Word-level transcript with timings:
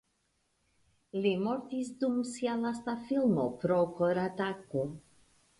Li 1.25 1.33
mortis 1.41 1.91
dum 2.03 2.17
sia 2.31 2.57
lasta 2.63 2.97
filmo 3.11 3.47
pro 3.63 3.79
koratako. 4.01 4.87